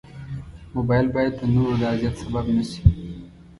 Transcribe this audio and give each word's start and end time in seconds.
موبایل 0.75 1.05
باید 1.15 1.33
د 1.37 1.41
نورو 1.53 1.73
د 1.81 1.83
اذیت 1.93 2.15
سبب 2.23 2.45
نه 2.55 2.63
شي. 2.69 2.81